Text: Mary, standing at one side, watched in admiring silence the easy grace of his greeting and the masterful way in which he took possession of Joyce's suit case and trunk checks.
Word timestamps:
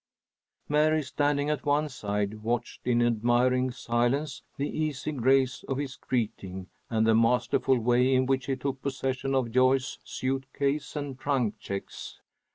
Mary, 0.67 1.03
standing 1.03 1.51
at 1.51 1.63
one 1.63 1.87
side, 1.87 2.41
watched 2.41 2.87
in 2.87 3.03
admiring 3.05 3.69
silence 3.69 4.41
the 4.57 4.67
easy 4.67 5.11
grace 5.11 5.61
of 5.67 5.77
his 5.77 5.95
greeting 5.95 6.65
and 6.89 7.05
the 7.05 7.13
masterful 7.13 7.77
way 7.77 8.15
in 8.15 8.25
which 8.25 8.47
he 8.47 8.55
took 8.55 8.81
possession 8.81 9.35
of 9.35 9.51
Joyce's 9.51 9.99
suit 10.03 10.51
case 10.53 10.95
and 10.95 11.19
trunk 11.19 11.59
checks. 11.59 12.19